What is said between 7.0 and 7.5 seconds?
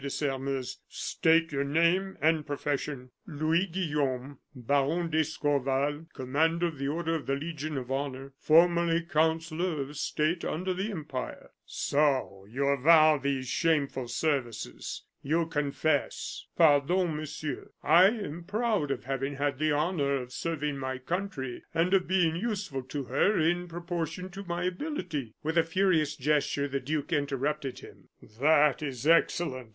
of the